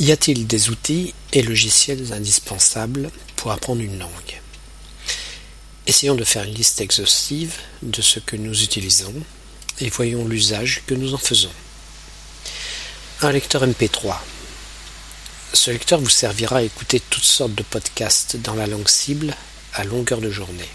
Y 0.00 0.10
a-t-il 0.10 0.48
des 0.48 0.70
outils 0.70 1.14
et 1.32 1.42
logiciels 1.42 2.12
indispensables 2.12 3.12
pour 3.36 3.52
apprendre 3.52 3.80
une 3.80 4.00
langue? 4.00 4.40
Essayons 5.86 6.16
de 6.16 6.24
faire 6.24 6.42
une 6.42 6.54
liste 6.54 6.80
exhaustive 6.80 7.54
de 7.80 8.02
ce 8.02 8.18
que 8.18 8.34
nous 8.34 8.64
utilisons 8.64 9.14
et 9.80 9.90
voyons 9.90 10.26
l'usage 10.26 10.82
que 10.88 10.94
nous 10.94 11.14
en 11.14 11.18
faisons. 11.18 11.52
Un 13.22 13.30
lecteur 13.30 13.64
MP3. 13.64 14.16
Ce 15.52 15.70
lecteur 15.70 16.00
vous 16.00 16.10
servira 16.10 16.56
à 16.56 16.62
écouter 16.62 16.98
toutes 16.98 17.22
sortes 17.22 17.54
de 17.54 17.62
podcasts 17.62 18.36
dans 18.36 18.54
la 18.54 18.66
langue 18.66 18.88
cible 18.88 19.32
à 19.74 19.84
longueur 19.84 20.20
de 20.20 20.30
journée. 20.30 20.68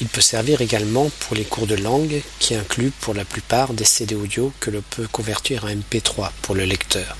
Il 0.00 0.08
peut 0.08 0.22
servir 0.22 0.62
également 0.62 1.10
pour 1.20 1.36
les 1.36 1.44
cours 1.44 1.66
de 1.66 1.74
langue 1.74 2.22
qui 2.38 2.54
incluent 2.54 2.94
pour 3.02 3.12
la 3.12 3.26
plupart 3.26 3.74
des 3.74 3.84
CD 3.84 4.14
audio 4.14 4.54
que 4.58 4.70
l'on 4.70 4.82
peut 4.88 5.06
convertir 5.06 5.64
en 5.64 5.68
MP3 5.68 6.30
pour 6.40 6.54
le 6.54 6.64
lecteur. 6.64 7.14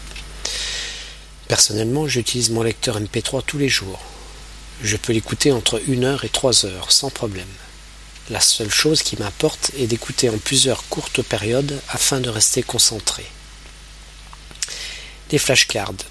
Personnellement, 1.50 2.06
j'utilise 2.06 2.50
mon 2.50 2.62
lecteur 2.62 3.00
MP3 3.00 3.42
tous 3.44 3.58
les 3.58 3.68
jours. 3.68 3.98
Je 4.84 4.96
peux 4.96 5.12
l'écouter 5.12 5.50
entre 5.50 5.82
1 5.88 6.04
heure 6.04 6.24
et 6.24 6.28
3 6.28 6.64
heures 6.64 6.92
sans 6.92 7.10
problème. 7.10 7.48
La 8.30 8.38
seule 8.38 8.70
chose 8.70 9.02
qui 9.02 9.16
m'importe 9.16 9.72
est 9.76 9.88
d'écouter 9.88 10.30
en 10.30 10.38
plusieurs 10.38 10.88
courtes 10.88 11.22
périodes 11.22 11.80
afin 11.88 12.20
de 12.20 12.28
rester 12.28 12.62
concentré. 12.62 13.26
Les 15.32 15.38
flashcards. 15.38 16.04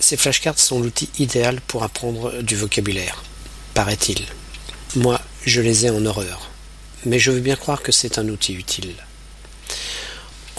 Ces 0.00 0.16
flashcards 0.16 0.60
sont 0.60 0.80
l'outil 0.80 1.10
idéal 1.18 1.60
pour 1.60 1.82
apprendre 1.82 2.40
du 2.40 2.56
vocabulaire, 2.56 3.22
paraît-il. 3.74 4.24
Moi, 4.94 5.20
je 5.44 5.60
les 5.60 5.84
ai 5.84 5.90
en 5.90 6.06
horreur, 6.06 6.48
mais 7.04 7.18
je 7.18 7.32
veux 7.32 7.40
bien 7.40 7.56
croire 7.56 7.82
que 7.82 7.92
c'est 7.92 8.16
un 8.16 8.30
outil 8.30 8.54
utile. 8.54 8.94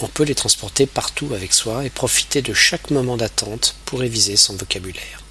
On 0.00 0.06
peut 0.06 0.22
les 0.22 0.34
transporter 0.34 0.86
partout 0.86 1.30
avec 1.34 1.52
soi 1.52 1.84
et 1.84 1.90
profiter 1.90 2.40
de 2.40 2.54
chaque 2.54 2.90
moment 2.90 3.16
d'attente 3.16 3.74
pour 3.84 3.98
réviser 3.98 4.36
son 4.36 4.54
vocabulaire. 4.54 5.22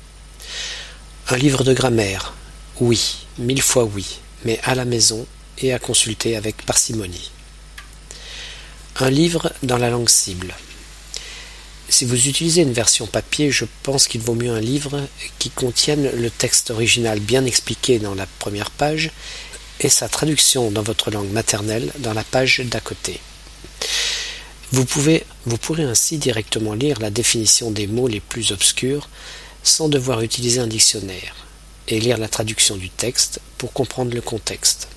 Un 1.30 1.38
livre 1.38 1.64
de 1.64 1.74
grammaire, 1.74 2.34
oui, 2.82 3.16
mille 3.38 3.62
fois 3.62 3.86
oui, 3.86 4.20
mais 4.44 4.59
à 4.64 4.76
la 4.76 4.84
maison 4.84 5.26
et 5.59 5.74
à 5.74 5.80
consulter 5.80 6.36
avec 6.36 6.66
parcimonie. 6.66 7.32
Un 9.00 9.09
livre 9.09 9.54
dans 9.64 9.78
la 9.78 9.90
langue 9.90 10.09
cible. 10.09 10.54
Si 11.88 12.04
vous 12.04 12.28
utilisez 12.28 12.62
une 12.62 12.74
version 12.74 13.08
papier, 13.08 13.52
je 13.52 13.66
pense 13.84 14.08
qu'il 14.08 14.20
vaut 14.20 14.36
mieux 14.36 14.52
un 14.52 14.59
livre 14.59 15.08
qui 15.40 15.50
contienne 15.50 16.12
le 16.14 16.30
texte 16.30 16.72
original 16.72 17.22
bien 17.22 17.46
expliqué 17.46 18.00
dans 18.00 18.16
la 18.16 18.26
première 18.40 18.72
page 18.72 19.12
et 19.80 19.88
sa 19.88 20.09
traduction 20.09 20.72
dans 20.72 20.84
votre 20.84 21.09
langue 21.09 21.31
maternelle 21.31 21.92
dans 22.00 22.14
la 22.14 22.26
page 22.26 22.62
d'à 22.66 22.81
côté. 22.81 23.22
Vous, 24.73 24.86
pourrez 24.86 25.26
ainsi 25.84 26.18
directement 26.18 26.73
lire 26.73 27.00
la 27.00 27.10
définition 27.10 27.72
des 27.72 27.88
mots 27.88 28.08
les 28.08 28.20
plus 28.20 28.52
obscurs 28.52 29.09
sans 29.64 29.88
devoir 29.88 30.22
utiliser 30.22 30.59
un 30.59 30.68
dictionnaire 30.68 31.36
et 31.88 32.00
lire 32.00 32.18
la 32.18 32.28
traduction 32.28 32.76
du 32.76 32.90
texte 32.90 33.40
pour 33.58 33.72
comprendre 33.72 34.14
le 34.14 34.22
contexte. 34.22 34.90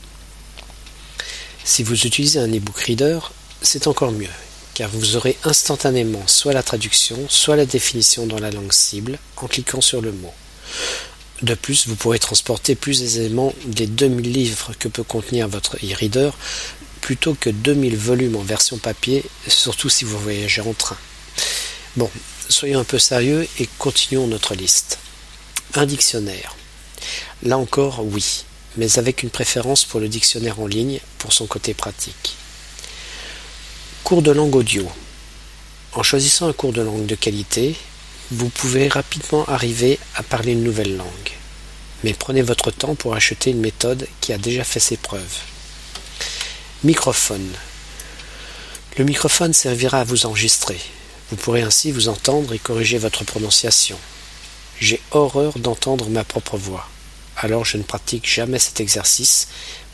Si 1.65 1.85
vous 1.85 2.05
utilisez 2.05 2.41
un 2.41 2.53
e-book 2.53 2.79
reader, 2.81 3.21
c'est 3.63 3.87
encore 3.87 4.11
mieux, 4.11 4.29
car 4.75 4.91
vous 4.91 5.15
aurez 5.15 5.37
instantanément 5.45 6.27
soit 6.27 6.53
la 6.53 6.65
traduction, 6.65 7.17
soit 7.29 7.57
la 7.57 7.67
définition 7.67 8.27
dans 8.27 8.41
la 8.41 8.51
langue 8.51 8.73
cible 8.73 9.19
en 9.37 9.47
cliquant 9.47 9.81
sur 9.81 10.01
le 10.01 10.11
mot. 10.11 10.35
De 11.43 11.55
plus, 11.55 11.87
vous 11.87 11.97
pourrez 11.97 12.19
transporter 12.19 12.75
plus 12.75 13.03
aisément 13.03 13.55
les 13.79 13.87
2000 13.87 14.33
livres 14.33 14.73
que 14.79 14.89
peut 14.89 15.05
contenir 15.05 15.49
votre 15.49 15.77
e-reader 15.77 16.31
plutôt 17.01 17.35
que 17.35 17.51
2000 17.51 17.97
volumes 17.97 18.37
en 18.37 18.43
version 18.43 18.79
papier, 18.79 19.25
surtout 19.47 19.89
si 19.89 20.05
vous 20.05 20.19
voyagez 20.19 20.61
en 20.61 20.73
train. 20.73 20.97
Bon, 21.97 22.11
soyons 22.49 22.81
un 22.81 22.85
peu 22.85 22.99
sérieux 22.99 23.49
et 23.59 23.69
continuons 23.79 24.27
notre 24.27 24.55
liste. 24.55 24.99
Un 25.75 25.87
dictionnaire. 25.87 26.57
Là 27.43 27.59
encore, 27.59 28.05
oui, 28.05 28.45
mais 28.77 28.99
avec 28.99 29.23
une 29.23 29.31
préférence 29.31 29.85
pour 29.85 30.01
le 30.01 30.09
dictionnaire 30.09 30.61
en 30.61 30.67
ligne 30.67 31.01
pour 31.19 31.33
son 31.33 31.47
côté 31.47 31.75
pratique. 31.75 32.37
Cours 34.05 34.23
de 34.23 34.31
langue 34.31 34.57
audio. 34.57 34.91
En 35.93 36.03
choisissant 36.03 36.49
un 36.49 36.53
cours 36.53 36.73
de 36.73 36.83
langue 36.83 37.07
de 37.07 37.15
qualité, 37.15 37.75
vous 38.31 38.49
pouvez 38.49 38.89
rapidement 38.89 39.45
arriver 39.49 39.99
à 40.15 40.23
parler 40.23 40.53
une 40.53 40.63
nouvelle 40.63 40.97
langue. 40.97 41.33
Mais 42.05 42.15
prenez 42.15 42.43
votre 42.43 42.71
temps 42.71 42.95
pour 42.95 43.15
acheter 43.15 43.51
une 43.51 43.61
méthode 43.61 44.07
qui 44.21 44.33
a 44.33 44.39
déjà 44.39 44.65
fait 44.65 44.81
ses 44.81 44.97
preuves. 44.97 45.39
Microphone. 46.83 47.47
Le 48.97 49.05
microphone 49.05 49.53
servira 49.53 50.01
à 50.01 50.05
vous 50.05 50.25
enregistrer. 50.25 50.81
Vous 51.31 51.37
pourrez 51.37 51.61
ainsi 51.61 51.93
vous 51.93 52.09
entendre 52.09 52.55
et 52.55 52.59
corriger 52.59 52.97
votre 52.97 53.23
prononciation. 53.23 53.99
J'ai 54.81 54.99
horreur 55.11 55.59
d'entendre 55.59 56.09
ma 56.09 56.25
propre 56.25 56.57
voix, 56.57 56.89
alors 57.37 57.67
je 57.67 57.77
ne 57.77 57.83
pratique 57.83 58.27
jamais 58.27 58.59
cet 58.59 58.81
exercice, 58.81 59.49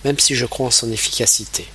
même 0.05 0.21
si 0.21 0.37
je 0.37 0.47
crois 0.47 0.69
en 0.69 0.71
son 0.71 0.93
efficacité. 0.93 1.67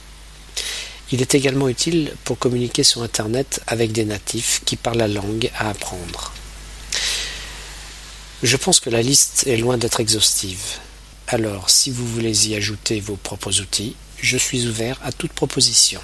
Il 1.12 1.22
est 1.22 1.36
également 1.36 1.68
utile 1.68 2.16
pour 2.24 2.38
communiquer 2.40 2.84
sur 2.84 3.04
Internet 3.04 3.60
avec 3.68 3.92
des 3.92 4.06
natifs 4.06 4.62
qui 4.64 4.78
parlent 4.78 5.00
la 5.00 5.10
langue 5.10 5.52
à 5.58 5.72
apprendre. 5.72 6.32
Je 8.44 8.56
pense 8.56 8.80
que 8.80 8.90
la 8.90 9.02
liste 9.02 9.46
est 9.46 9.58
loin 9.58 9.78
d'être 9.78 10.00
exhaustive. 10.00 10.80
Alors, 11.34 11.70
si 11.70 11.92
vous 11.92 12.06
voulez 12.06 12.50
y 12.50 12.56
ajouter 12.56 13.00
vos 13.00 13.16
propres 13.16 13.62
outils, 13.62 13.96
je 14.22 14.36
suis 14.36 14.68
ouvert 14.68 15.00
à 15.02 15.14
toute 15.14 15.32
proposition. 15.32 16.02